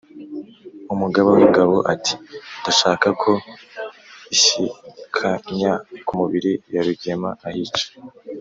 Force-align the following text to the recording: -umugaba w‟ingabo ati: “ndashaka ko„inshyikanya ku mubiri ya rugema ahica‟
-umugaba 0.93 1.27
w‟ingabo 1.37 1.75
ati: 1.93 2.13
“ndashaka 2.59 3.07
ko„inshyikanya 3.21 5.71
ku 6.05 6.11
mubiri 6.19 6.51
ya 6.73 6.81
rugema 6.87 7.29
ahica‟ 7.47 7.85